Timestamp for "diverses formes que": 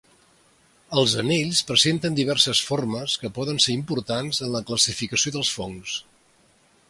2.19-3.31